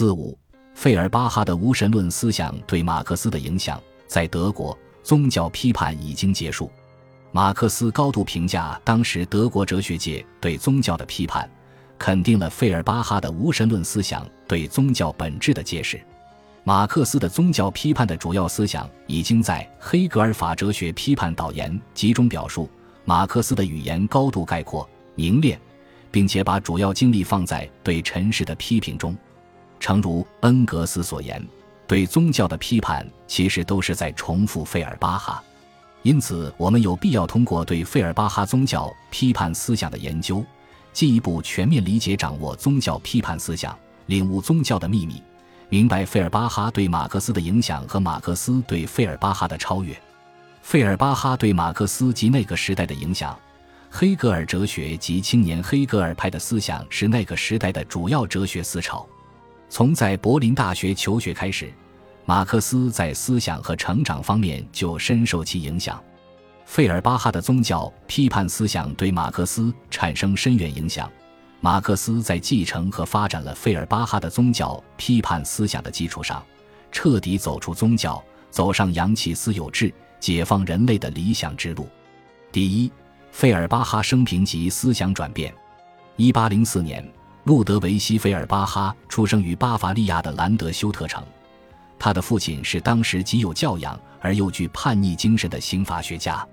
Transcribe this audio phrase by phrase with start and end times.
[0.00, 0.34] 四五，
[0.74, 6.70] 费尔巴哈的无神论思想对马克思的影响，在德国宗教批判已经结束。
[7.32, 11.46] 马克思高度评价当时德国哲学界对宗教的批判，
[11.98, 16.00] 肯定了费尔巴哈的无神论思想对宗教本质的揭示。
[16.64, 22.70] 马克思的宗教批判的主要思想已经在黑格尔法哲学批判导言集中表述。
[23.04, 25.60] 马克思的语言高度概括、凝练，
[26.10, 29.14] 并且把主要精力放在对尘世的批评中。
[29.80, 31.44] 诚如恩格斯所言，
[31.88, 35.42] 对宗教的批判其实都是在重复费尔巴哈。
[36.02, 40.44] 因此，我们有必要通过对费尔巴哈宗教批判思想的研究，
[40.92, 43.76] 进一步全面理解、掌握宗教批判思想，
[44.06, 45.22] 领悟宗教的秘密。
[45.68, 49.96] 明白费尔巴哈对马克思的影响和马克思对费尔巴哈的超越，
[50.62, 53.38] 费尔巴哈对马克思及那个时代的影响，
[53.90, 59.06] 黑格尔哲学及青年黑格尔派的思想是那个时代的主要哲学思潮。
[59.70, 61.72] 从在柏林大学求学开始，
[62.26, 66.02] 马克思在思想和成长方面就深受其影响。
[66.66, 71.08] 费尔巴哈的宗教批判思想对马克思产生深远影响。
[71.60, 76.42] 马克思在继承和发展了费尔巴哈的宗教批判思想的基础上，
[76.90, 81.88] 彻底走出宗教，走上扬弃私有制、解放人类的理想之路。
[82.50, 82.90] 第一，
[83.30, 85.54] 费尔巴哈生平及思想转变。
[86.16, 87.08] 一八零四年，
[87.50, 91.20] 路德维希·费尔巴哈出生于巴伐利亚的兰德休特城，
[91.98, 96.46] 他的父亲是当时极有教养而又具叛逆精神的刑法学家。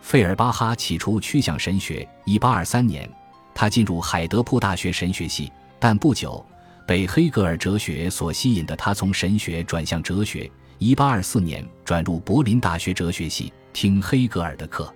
[0.00, 2.08] 费尔巴哈起初趋向神学。
[2.24, 3.08] 一八二三年。
[3.54, 6.44] 他进入海德堡大学神学系，但不久
[6.88, 10.50] 被黑格尔哲学所吸引的他从神学转向哲学。
[10.80, 14.92] 1824年转入柏林大学哲学系，听黑格尔的课。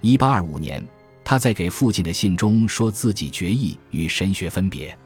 [0.00, 0.88] 1825年，
[1.28, 4.96] 他在给父亲的信中说自己决意与神学分别。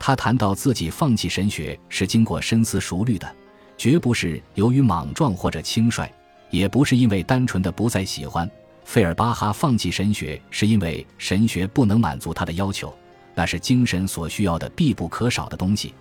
[0.00, 3.36] 他谈到自己放弃神学是经过深思熟虑的，
[3.78, 6.10] 绝不是由于莽撞或者轻率，
[6.50, 8.50] 也不是因为单纯的不再喜欢。
[8.84, 12.92] 费尔巴哈放弃神学，是因为神学不能满足他的要求，
[13.36, 15.94] 那是精神所需要的必不可少的东西，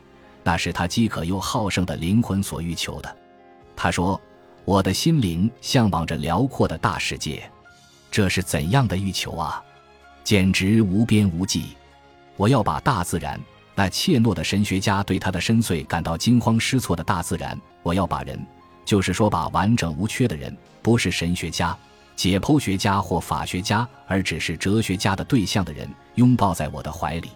[0.44, 3.18] 那是他饥渴又好胜的灵魂所欲求的。
[3.76, 4.20] 他说
[4.66, 7.48] ：“我的心灵向往着辽阔的大世界，
[8.12, 9.64] 这是怎样的欲求啊！
[10.24, 11.76] 简直无边无际。
[12.36, 13.40] 我要把大自然，
[13.76, 18.40] 那怯懦的神学家对他的深邃感到惊慌失措的大自然，我要把人，
[18.86, 21.78] 就是说把完整无缺的人，不是神学家。”
[22.16, 27.30] 解剖学家或法学家，而只是哲学家的对象的人，拥抱在我的怀里。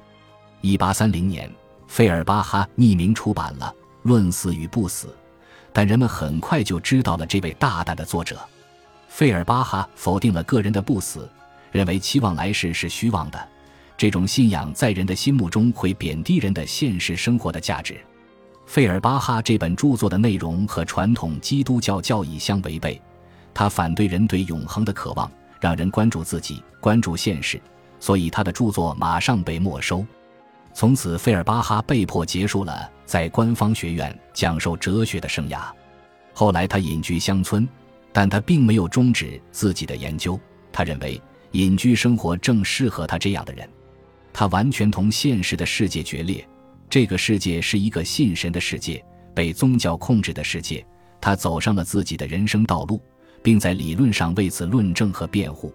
[0.60, 1.50] 一八三零年，
[1.88, 5.08] 费尔巴哈匿名出版了《论死与不死》，
[5.72, 8.38] 但人们很快就知道了这位大胆的作者。
[9.14, 11.30] 费尔巴哈否定了个人的不死，
[11.72, 13.48] 认为期望来世是虚妄的，
[13.96, 17.96] 这种信仰在人的心目中会贬低人的现实生活的价值。
[18.66, 23.00] 费尔巴哈这本著作的内容和传统基督教教义相违背。
[23.54, 25.32] 他反对人对永恒的渴望，
[25.62, 27.62] 让人关注自己，关注现实，
[28.00, 30.04] 所以他的著作马上被没收。
[30.74, 35.60] 从此，费尔巴哈被迫结束了在官方学院讲授哲学的生涯。
[36.34, 37.70] 后来，他隐居乡村，
[38.14, 40.40] 但他并没有终止自己的研究。
[40.72, 43.68] 他认为，隐居生活正适合他这样的人。
[44.32, 46.48] 他完全同现实的世界决裂，
[46.90, 49.04] 这个世界是一个信神的世界，
[49.34, 50.86] 被宗教控制的世界。
[51.20, 53.02] 他走上了自己的人生道路。
[53.44, 55.72] 并在理论上为此论证和辩护。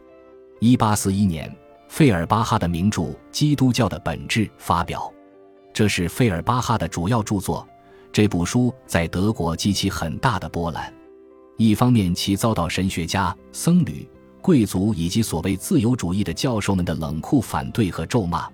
[0.59, 1.55] 一八四一年，
[1.89, 5.13] 费尔巴哈的名著《基督教的本质》发表，
[5.73, 7.69] 这是费尔巴哈的主要著作。
[8.11, 10.93] 这部书在德国激起很大的波澜。
[11.59, 14.09] 一方面，其遭到神学家、僧侣、
[14.41, 18.49] 贵族以及所谓自由主义的教授们的冷酷反对和咒骂，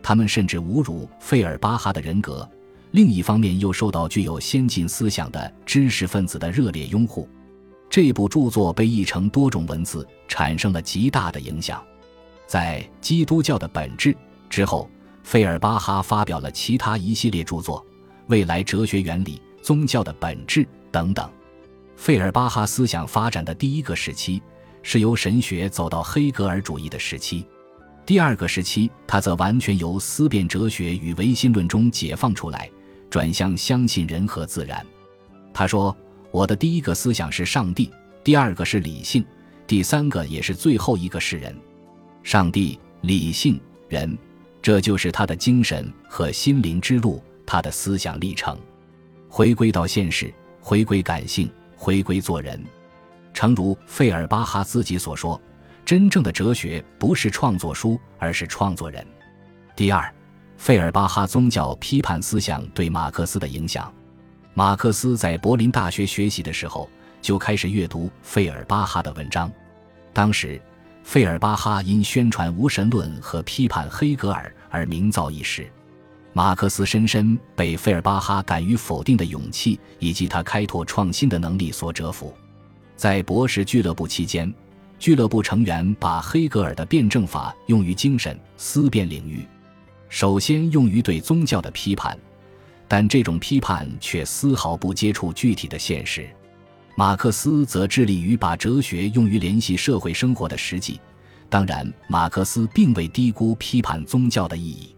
[0.00, 2.48] 他们甚至侮辱费尔巴哈的人格；
[2.92, 7.28] 另一方面，又受到具有先进思想的知识分子的热烈拥护。
[7.90, 11.82] 这部著作被译成多种文字，产生了极大的影响。
[12.46, 14.12] 在《基督教的本质》
[14.48, 14.88] 之后，
[15.24, 17.80] 费尔巴哈发表了其他一系列著作，
[18.28, 20.60] 《未来哲学原理》《宗教的本质》
[20.92, 21.28] 等等。
[21.96, 24.42] 费尔巴哈思想发展的第一个时期
[24.82, 27.46] 是由神学走到黑格尔主义的时期，
[28.04, 32.70] 第二个时期他则完全由思辨哲学与唯心论中解放出来，
[33.08, 34.84] 转向相信人和自然。
[35.52, 35.96] 他说。
[36.30, 37.88] 我的第一个思想是上帝，
[38.24, 39.24] 第二个是理性，
[39.68, 41.56] 第三个也是最后一个是人。
[42.24, 44.18] 上帝、理性、人，
[44.60, 48.58] 这就是他的精神和心灵之路，他的思想历程。
[49.28, 51.48] 回归到现实，回归感性，
[51.84, 52.58] 回归做人。
[53.34, 55.38] 诚如费尔巴哈自己所说
[55.84, 59.06] ：“真正的哲学不是创作书，而是创作人。”
[59.76, 60.10] 第二，
[60.56, 63.92] 费尔巴哈宗教批判思想对马克思的影响。
[64.54, 66.88] 马克思在柏林大学学习的时候
[67.20, 69.52] 就开始阅读费尔巴哈的文章。
[70.14, 70.58] 当时，
[71.02, 75.70] 费尔巴哈因宣传无神论和批判黑格尔而名噪一时。
[76.36, 82.34] 马克思深深被费尔巴哈敢于否定的勇气以及他开拓创新的能力所折服。
[82.96, 84.52] 在博士俱乐部期间，
[84.98, 89.46] 俱乐部成员把黑格尔的辩证法用于精神思辨领域，
[90.08, 92.18] 首先用于对宗教的批判。
[92.88, 96.28] 但这种批判却丝毫不接触具体的现实，
[96.96, 101.00] 马克思则致力于把哲学用于联系社会生活的实际。
[101.48, 104.94] 当然，马克思并未低估批判宗教的意义。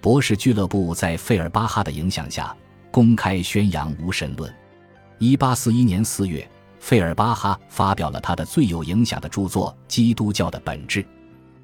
[0.00, 2.56] 博士俱乐部在费尔巴哈的影响下，
[2.90, 4.52] 公开宣扬无神论。
[5.18, 6.48] 一八四一年四月，
[6.78, 11.02] 费尔巴哈发表了他的最有影响的著作《基督教的本质》。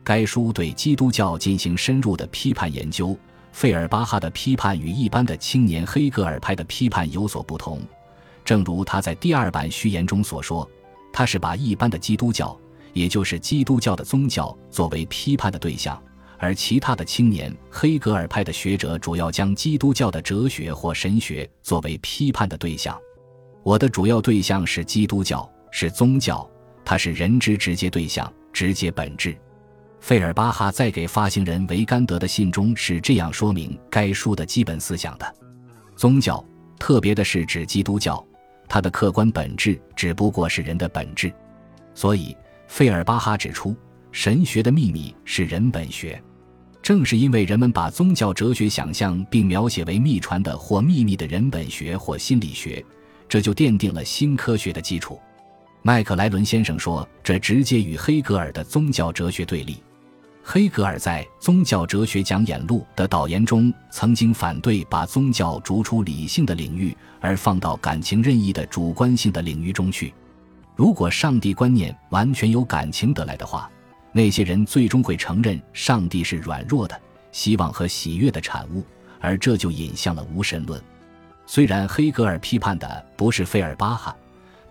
[0.05, 3.17] 该书对基督教进行深入的批判研究。
[3.53, 7.81] 费尔巴哈的批判与一般的青年黑格尔派的批判有所不同，
[8.45, 10.69] 正如他在第二版序言中所说，
[11.11, 12.55] 他是把一般的基督教，
[12.93, 15.99] 也就是基督教的宗教作为批判的对象，
[16.39, 22.99] 而其他的青年黑格尔派的学者主要将基督教的哲学或神学作为批判的对象。
[23.63, 26.49] 我的主要对象是基督教，是宗教，
[26.85, 29.37] 它是人之直接对象，直接本质。
[29.99, 35.35] 费尔巴哈在给发行人维甘德的信中是这样说明该书的基本思想的：
[35.97, 36.45] 宗教，
[36.79, 38.25] 特别的是指基督教，
[38.69, 41.33] 它的客观本质只不过是人的本质。
[41.93, 42.37] 所以，
[42.69, 43.75] 费尔巴哈指出，
[44.13, 46.23] 神学的秘密是人本学。
[46.83, 52.85] 正是因为人们把宗教哲学想象并描写为秘传的或秘密的人本学或心理学，
[53.29, 55.19] 这就奠定了新科学的基础。
[55.83, 59.83] 麦克莱伦先生说，这直接与黑格尔的宗教哲学对立。
[60.49, 70.15] 黑格尔在《宗教哲学讲演录》的导言中曾经反对把宗教逐出理性的领域，而放到感情任意的主观性的领域中去。
[70.77, 73.69] 如果上帝观念完全由感情得来的话，
[74.17, 76.99] 那些人最终会承认上帝是软弱的、
[77.33, 78.83] 希望和喜悦的产物，
[79.21, 80.83] 而这就引向了无神论。
[81.45, 84.17] 虽然黑格尔批判的不是费尔巴哈，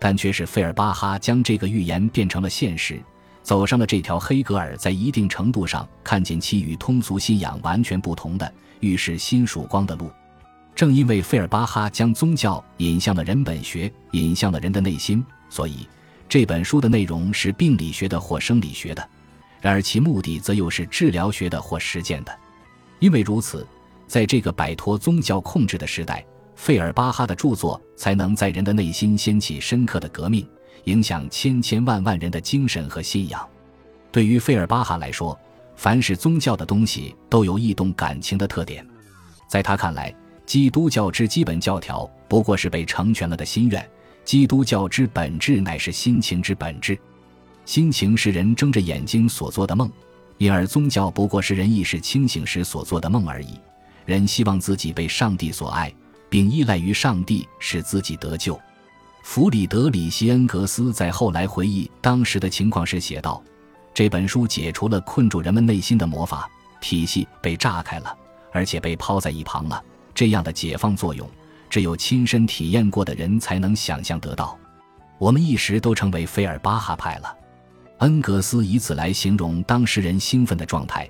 [0.00, 3.00] 但却是费尔巴哈将这个预言变成了现实。
[3.44, 10.10] 走上了这条黑格尔在一定程度上看见其与通俗信仰完全不同的预示新曙光的路。
[10.74, 15.88] 正因为费尔巴哈将宗教引向了人本学，引向了人的内心，所以
[16.28, 19.08] 这本书的内容是病理学的或生理学的，
[19.66, 22.32] 然而其目的则又是治疗学的或实践的。
[23.00, 23.66] 因为如此，
[24.06, 26.24] 在这个摆脱宗教控制的时代，
[26.54, 30.48] 费尔巴哈的著作才能在人的内心掀起深刻的革命。
[30.84, 33.44] 影响千千万万人的精神和信仰。
[34.12, 35.36] 对于费尔巴哈来说，
[35.74, 38.86] 凡是宗教的东西都有异动感情的特点。
[39.48, 40.14] 在他看来，
[40.46, 43.82] 基督教之基本教条不过是被成全了的心愿；
[44.24, 46.96] 基督教之本质乃是心情之本质。
[47.66, 49.90] 心情是人睁着眼睛所做的梦，
[50.38, 53.58] 因而宗教不过是人意识清醒时所做的梦而已。
[54.04, 55.92] 人希望自己被上帝所爱，
[56.30, 58.58] 并依赖于上帝使自己得救。
[59.24, 63.42] 弗里德里希·恩格斯在后来回忆当时的情况时写道
[63.92, 66.48] ：“这本书解除了困住人们内心的魔法
[66.80, 68.16] 体系，被炸开了，
[68.52, 69.82] 而且被抛在一旁了。
[70.14, 71.28] 这样的解放作用，
[71.68, 74.56] 只有亲身体验过的人才能想象得到。
[75.18, 77.36] 我们一时都成为菲尔巴哈派了。”
[77.98, 81.08] 恩格斯以此来形容当时人兴奋的状态，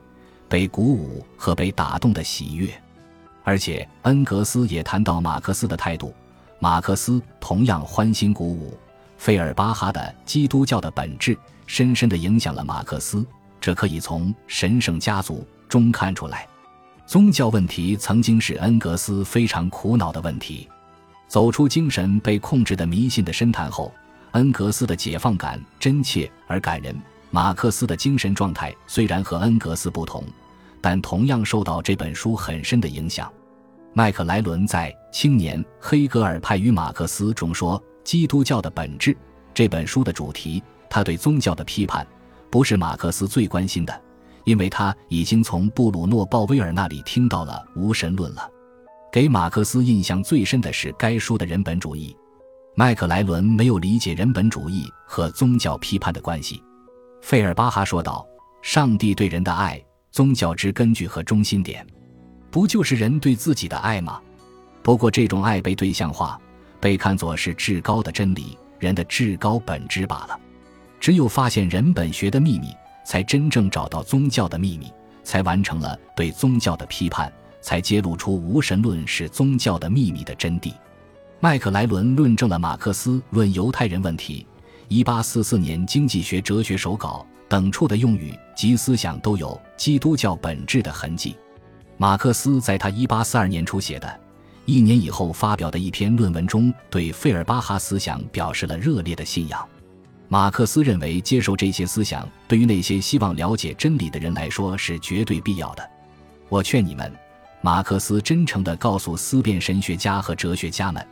[0.49, 2.71] 被鼓舞和被打动的喜悦。
[3.43, 6.15] 而且，恩格斯也谈到马克思的态度。
[6.59, 8.77] 马克思同样欢欣鼓舞，
[9.19, 11.35] 费尔巴哈的《基督教的本质》
[11.67, 13.25] 深深地影响了马克思，
[13.61, 16.47] 这可以从《神圣家族》中看出来。
[17.05, 20.69] 宗教问题曾经是恩格斯非常苦恼的问题。
[21.29, 23.93] 走出精神被控制的迷信的深潭后，
[24.33, 26.95] 恩格斯的解放感真切而感人。
[27.31, 30.25] 马克思的精神状态虽然和恩格斯不同，
[30.81, 33.31] 但同样受到这本书很深的影响。
[33.93, 39.17] 麦克莱伦在《青年黑格尔派与马克思》中说：“基督教的本质
[39.53, 42.07] 这本书的主题，他对宗教的批判，
[42.51, 44.03] 不是马克思最关心的，
[44.45, 48.49] 因为他已经从布鲁诺·鲍威尔那里听到了无神论了。
[49.11, 52.15] 给马克思印象最深的是该书的人本主义。
[52.79, 56.63] 麦克莱伦没有理解人本主义和宗教批判的关系。
[57.23, 58.27] 费尔巴哈说道
[58.61, 61.87] ：‘上帝对人的爱，宗教之根据和中心点。’”
[62.53, 64.21] 不就是人对自己的爱吗？
[64.83, 66.39] 不过这种爱被对象化，
[66.79, 70.39] 被看作是至高的真理，人的至高本质罢了。
[71.01, 72.75] 只有发现人本学的秘密，
[73.07, 74.93] 才真正找到宗教的秘密，
[75.25, 80.75] 才完成了对宗教的批判，才揭露出无神论是宗教的秘密的真谛。
[81.39, 84.47] 麦克莱伦论证了马克思论犹太人问题。
[84.89, 91.37] 一八四四年经济学哲学手稿等处的用语及思想都有基督教本质的痕迹。
[91.99, 94.21] 马克思在他一八四二年初写的，
[94.65, 99.67] 一年以后发表的一篇论文中，对费尔巴哈思想表示了热烈的信仰。
[100.29, 105.91] 马克思认为，接受这些思想对于那些希望了解真理的人来说是绝对必要的。
[106.49, 107.13] 我劝你们，
[107.61, 111.07] 马克思真诚地告诉思辨神学家和哲学家们：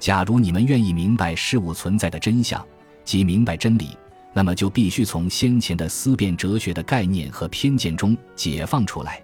[0.00, 2.66] 假如你们愿意明白事物存在的真相，
[3.04, 3.96] 即明白真理，
[4.32, 9.22] 那么就必须从先前的思辨哲学的概念和偏见中解放出来。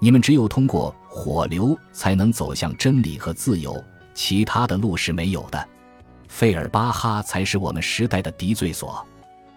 [0.00, 3.82] 你们只有通过火流才能走向真理和自由，
[4.12, 5.68] 其他的路是没有的。
[6.26, 9.06] 费尔巴哈才是我们时代的敌罪所。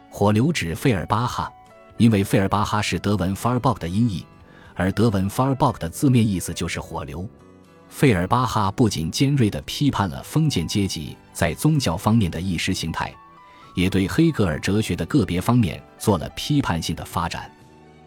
[0.09, 1.51] 火流指费尔巴哈，
[1.97, 4.23] 因为费尔巴哈是德文 Farbok 的音译，
[4.75, 7.27] 而德文 Farbok 的字面意思就是火流。
[7.91, 13.13] 费尔巴哈不仅尖锐地批判了封建阶级在宗教方面的意识形态，
[13.75, 17.51] 也对黑格尔哲学的个别方面做了批判性的发展。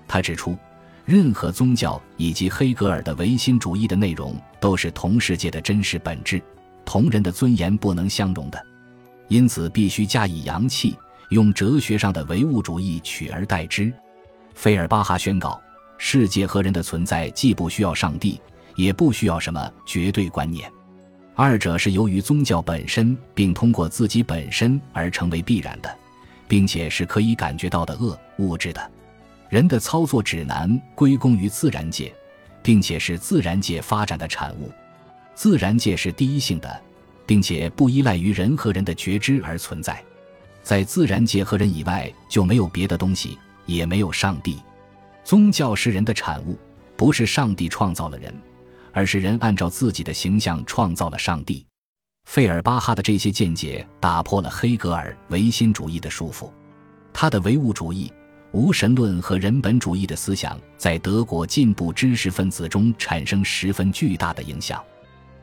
[0.09, 0.59] 他指出。
[1.07, 6.41] 任何宗教以及黑格尔的唯心主义的内容都是同世界的真实本质，
[6.83, 8.59] 同人的尊严不能相容的，
[9.29, 10.97] 因此必须加以扬弃，
[11.29, 13.93] 用哲学上的唯物主义取而代之。
[14.55, 15.61] 费尔巴哈宣告：
[15.99, 18.41] 世界和人的存在既不需要上帝，
[18.75, 20.71] 也不需要什么绝对观念，
[21.35, 25.95] 二者是由于宗教本身，并通过自己本身而成为必然的，
[26.47, 28.91] 并且是可以感觉到的恶物质的。
[29.49, 32.13] 人的操作指南归功于自然界，
[32.63, 34.73] 并且是自然界发展的产物。
[35.35, 36.81] 自然界是第一性的，
[37.27, 40.03] 并且不依赖于人和人的觉知而存在。
[40.63, 44.59] 在自然界和人以外，就没有别的东西，也没有上帝。
[45.23, 46.59] 宗教是人的产物，
[46.97, 48.35] 不是上帝创造了人，
[48.95, 51.67] 而是人按照自己的形象创造了上帝。
[52.25, 56.51] 费尔巴哈的这些见解打破了黑格尔唯心主义的束缚，
[57.13, 58.11] 他的唯物主义。
[58.53, 64.81] 无神论和人本主义的思想在德国进步知识分子中产生十分巨大的影响。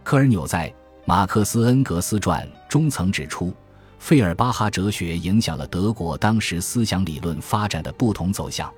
[0.02, 0.70] 科尔纽在
[1.06, 3.54] 《马克思恩格斯传》中曾指出，
[4.00, 8.74] 费尔巴哈哲学影响了德国当时思想理论发展的不同走向。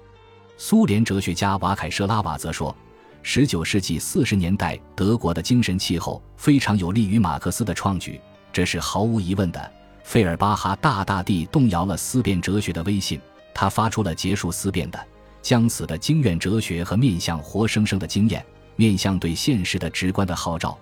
[0.57, 2.75] 苏联哲学家瓦凯舍拉瓦则说
[3.23, 8.19] ，19世纪40年代德国的精神气候非常有利于马克思的创举，
[8.51, 9.71] 这是毫无疑问的。
[10.03, 13.19] 费尔巴哈大大地动摇了思辨哲学的威信。
[13.55, 14.99] 他发出了结束思辨的、
[15.41, 18.43] 将死的经验哲学和面向活生生的经验、
[18.75, 20.75] 面向对现实的直观的号召。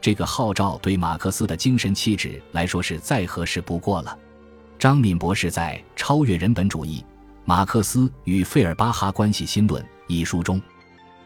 [0.00, 4.18] 这个号召对马克思的精神气质来说是再合适不过了。
[4.78, 7.04] 张敏博士在《超越人本主义：
[7.44, 10.60] 马克思与费尔巴哈关系新论》一书中，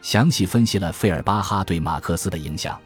[0.03, 2.79] 详细分析了费尔巴哈对马克思的影响。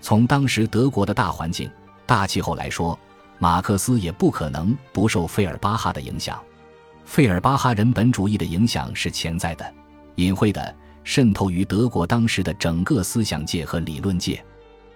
[0.00, 1.70] 从当时德国的大环境、
[2.06, 2.98] 大气候来说，
[3.38, 6.40] 马克思也不可能不受费尔巴哈的影响。
[7.04, 9.74] 费尔巴哈人本主义的影响是潜在的、
[10.16, 10.74] 隐晦的，
[11.04, 14.44] 渗透于德国当时的整个思想界和理论界。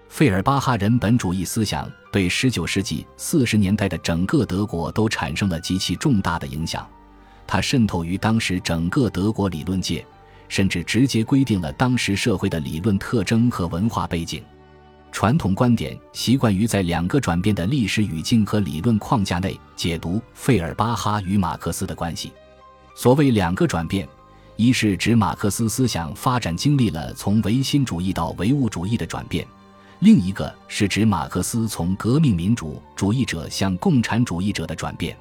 [0.09, 6.87] 费尔巴哈人本主义思想对19世纪40年代的整个德国都产生了极其重大的影响。
[7.47, 10.05] 它渗透于当时整个德国理论界，
[10.53, 14.43] 甚至直接规定了当时社会的理论特征和文化背景。
[15.11, 22.31] 传统观点习惯于在两个转变的历史语境和理论框架内解读费尔巴哈与马克思的关系。
[22.93, 24.07] 所谓两个转变，
[24.55, 29.43] 一是指马克思思想发展经历了从唯心主义到唯物主义的转变；
[30.01, 35.17] 另一个是指马克思从革命民主主义者向共产主义者的转变。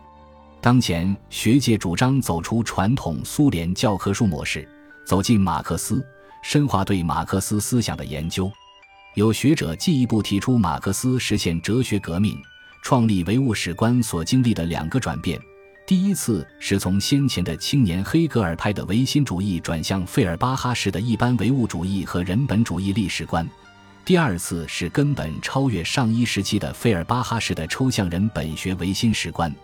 [0.60, 4.68] 当前学界主张走出传统苏联教科书模式，
[5.04, 6.04] 走进马克思，
[6.42, 8.50] 深化对马克思思想的研究。
[9.14, 12.40] 有学者进一步提出，马克思实现哲学革命、
[12.82, 15.38] 创立唯物史观所经历的两个转变：
[15.86, 23.44] 第一次是从先前的青年黑格尔派的唯心主义转向费尔巴哈式的一般唯物主义和人本主义历史观；
[24.04, 29.54] 第二次是根本超越上一时期的费尔巴哈式的抽象人本学唯心史观，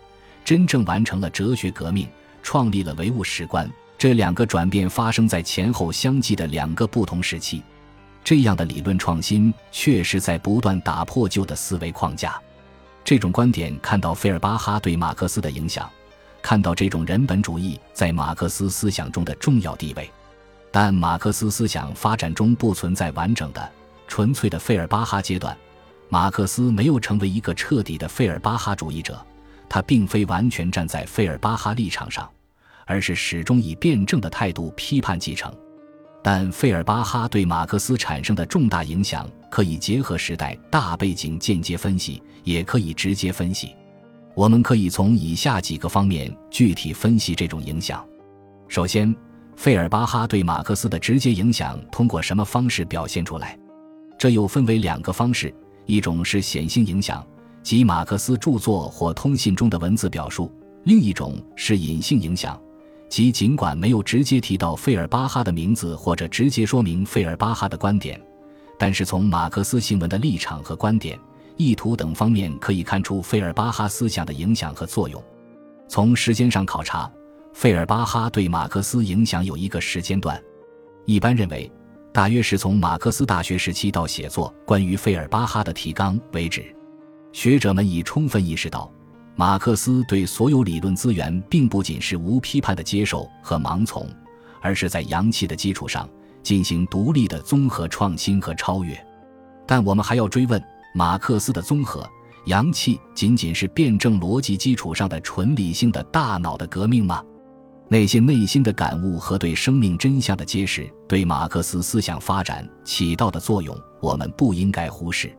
[0.45, 2.07] 真正完成了哲学革命，
[2.43, 3.67] 创立了唯物史观。
[3.99, 7.61] 这两个转变发生在前后相继的两个不同时期。
[8.23, 12.39] 这样的理论创新确实在不断打破旧的思维框架。
[13.03, 15.89] 这种观点看到费尔巴哈对马克思的影响，
[16.41, 20.09] 看到这种人本主义在马克思思想中的重要地位。
[20.71, 23.69] 但马克思思想发展中不存在完整的、
[24.07, 25.55] 纯粹的费尔巴哈阶段。
[26.07, 29.19] 马克思没有成为一个彻底的费尔巴哈主义者，
[29.67, 32.29] 他并非完全站在费尔巴哈立场上，
[32.89, 35.53] 而是始终以辩证的态度批判继承。
[36.23, 43.75] 但费尔巴哈对马克思产生的重大影响，可以结合时代大背景间接分析，也可以直接分析。
[44.35, 48.03] 我们可以从以下几个方面具体分析这种影响。
[48.67, 49.15] 首先，
[49.55, 53.57] 费尔巴哈对马克思的直接影响通过什么方式表现出来？
[54.17, 55.53] 这又分为两个方式：
[55.85, 57.25] 一种是显性影响，
[57.63, 60.51] 即马克思著作或通信中的文字表述；
[60.83, 62.59] 另一种是隐性影响。
[63.09, 68.21] 即尽管没有直接提到费尔巴哈的名字或者直接说明费尔巴哈的观点，
[68.77, 71.19] 但是从马克思新闻的立场和观点、
[71.57, 75.21] 意图等方面可以看出费尔巴哈思想的影响和作用。
[75.87, 77.11] 从时间上考察，
[77.51, 80.39] 费尔巴哈对马克思影响有一个时间段，
[81.05, 81.69] 一般认为
[82.13, 86.63] 大约是从马克思大学时期到写作关于费尔巴哈的提纲为止。
[87.33, 88.91] 学者们已充分意识到。
[89.39, 94.05] 马克思对所有理论资源并不仅是无批判的接受和盲从，
[94.61, 96.09] 而是在阳气的基础上
[96.43, 99.01] 进行独立的综合创新和超越。
[99.65, 100.61] 但我们还要追问：
[100.93, 102.05] 马克思的综合
[102.47, 107.23] 阳气仅仅是辩证逻辑基础上的纯理性的大脑的革命吗？
[107.87, 115.33] 那些内心的感悟和对生命真相的揭示，对马克思思想发展起到的作用，我们不应该忽视。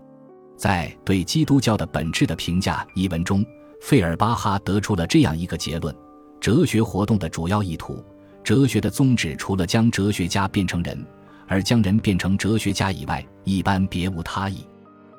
[0.57, 3.45] 在《对基督教的本质的评价》一文中。
[3.81, 5.95] 费尔巴哈得出了这样一个结论：
[6.39, 8.05] 哲学活动的主要意图，
[8.45, 11.05] 哲学的宗旨，除了将哲学家变成人，
[11.49, 14.65] 而将人变成哲学家以外，一般别无他意。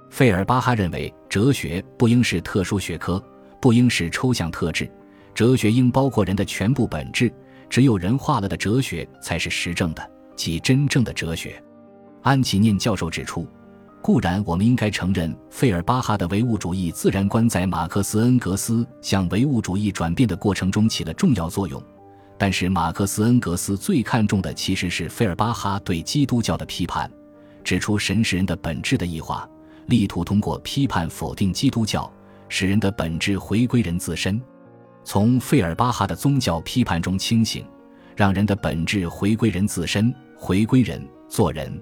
[0.10, 3.22] 费尔巴哈认为，哲学不应是特殊学科，
[3.60, 4.89] 不应是抽象特质，
[5.34, 7.34] 哲学应包括人的全部本质。
[7.70, 11.62] 只有人化了的哲学，才是实证的，即真正的哲学。
[12.22, 13.48] 安琪念教授指出。
[14.01, 21.81] 固然，我们应该承认费尔巴哈的唯物主义自然观在马克思恩格斯向唯物主义转变的过程中起了重要作用。
[22.36, 27.10] 但是，马克思恩格斯最看重的其实是费尔巴哈对基督教的批判，
[27.63, 29.48] 指出神是人的本质的异化，
[29.86, 32.12] 力图通过批判否定基督教，
[32.50, 34.41] 使人的本质回归人自身。
[35.04, 37.63] 从费尔巴哈的宗教批判中清醒，
[38.15, 41.80] 让人的本质回归人自身，回归人做人，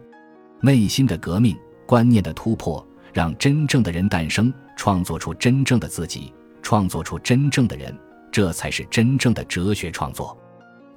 [0.60, 1.56] 内心的革命。
[1.90, 7.98] 观念的突破，让真正的人诞生，创作出真正的自己，创作出真正的人，
[8.32, 10.38] 这才是真正的哲学创作。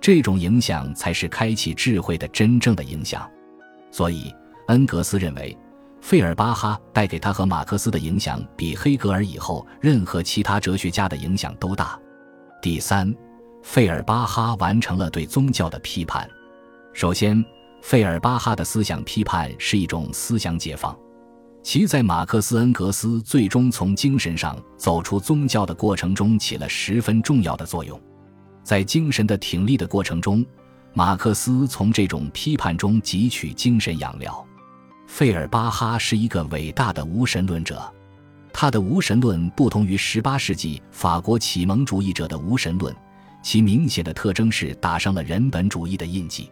[0.03, 3.27] 这种影响才是开启智慧的真正的影响。
[3.91, 4.31] 所以，
[4.67, 5.57] 恩格斯认为，
[6.03, 11.99] 费尔巴哈带给他和马克思的影响，比黑格尔以后任何其他哲学家的影响都大。
[12.61, 13.11] 第三，
[13.63, 16.29] 费尔巴哈完成了对宗教的批判。
[16.93, 17.43] 首先。
[17.83, 20.97] 费尔巴哈的思想批判是一种思想解放，
[21.65, 28.01] 其在马克思恩格斯最终从精神上走出宗教的过程中起了十分重要的作用。
[28.63, 30.47] 在精神的挺立的过程中，
[30.95, 34.47] 马克思从这种批判中汲取精神养料。
[35.09, 37.83] 费尔巴哈是一个伟大的无神论者，
[38.53, 42.95] 他的无神论不同于18世纪法国启蒙主义者的无神论，
[43.43, 46.49] 其明显的特征是打上了人本主义的印记。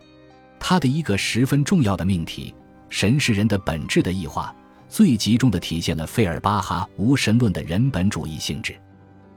[0.60, 2.54] 他的一个十分重要的命题——
[2.90, 4.54] 神是人的本质的异化，
[4.88, 8.78] 最集中地体现了费尔巴哈无神论的人本主义性质。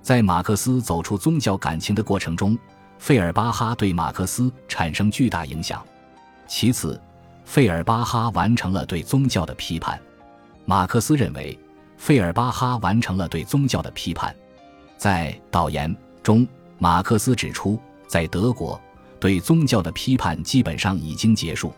[0.02, 2.56] 在马克思走出宗教感情的过程中，
[3.00, 5.84] 费尔巴哈对马克思产生巨大影响。
[6.46, 7.02] 其次，
[7.46, 10.00] 费尔巴哈完成了对宗教的批判。
[10.66, 11.58] 马克思认为，
[11.98, 14.36] 费尔巴哈完成了对宗教的批判。
[14.98, 16.46] 在导言中，
[16.80, 18.80] 马克思指出，在德国。
[19.24, 21.74] 对宗教的批判基本上已经结束。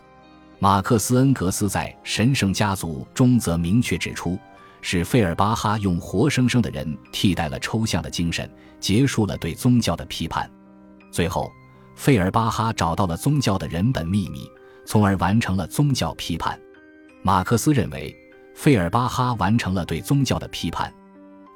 [0.58, 4.36] 马克思恩格斯在《神圣家族》中则明确指出，
[4.82, 10.50] 是费尔巴哈用活生生的人替代了抽象的精神，结束了对宗教的批判。
[11.12, 11.48] 最后，
[11.94, 14.50] 费尔巴哈找到了宗教的人本秘密，
[14.84, 16.60] 从而完成了宗教批判。
[17.22, 18.12] 马克思认为，
[18.56, 20.92] 费尔巴哈完成了对宗教的批判，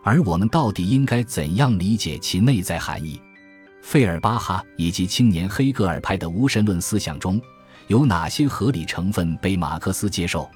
[0.05, 3.21] 而我们到底应该怎样理解其内在含义？
[3.83, 7.41] 费尔巴哈以及青年黑格尔派的无神论思想中，
[7.89, 10.49] 有哪些合理成分被马克思接受？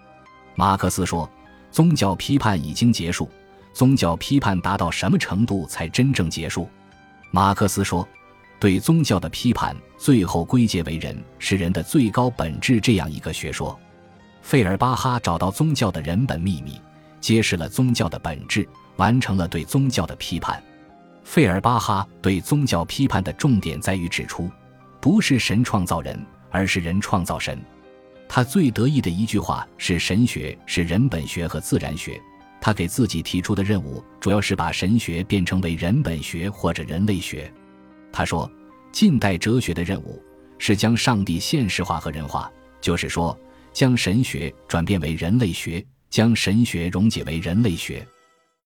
[0.54, 1.28] 马克思说，
[1.70, 3.28] 宗教批判已经结束。
[3.72, 6.68] 宗教批判达到什么程度才真正结束？
[7.32, 8.06] 马克思说，
[8.60, 13.76] 对宗教的批判最后归结为人是人的最高本质这样一个学说。
[14.42, 16.80] 费尔巴哈找到宗教的人本秘密，
[17.20, 20.62] 揭示了宗教的本质，完成了对宗教的批判。
[21.24, 24.48] 费尔巴哈对宗教批判的重点在于指出，
[25.00, 27.60] 不是神创造人，而是人创造神。
[28.28, 32.20] 他最得意的一句话是：“神学是人本学和自然学。”
[32.60, 37.52] 他给自己提出的任务主要是把神学变成为人本学或者人类学。
[38.10, 38.50] 他说
[38.92, 40.22] ：“近代哲学的任务
[40.58, 43.38] 是将上帝现实化和人化，就是说，
[43.72, 48.06] 将神学转变为人类学，将神学溶解为人类学。